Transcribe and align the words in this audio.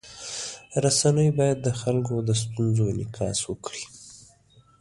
رسنۍ 0.83 1.29
باید 1.37 1.57
د 1.63 1.67
خلکو 1.81 2.15
د 2.27 2.29
ستونزو 2.41 2.83
انعکاس 2.91 3.39
وکړي. 3.49 3.83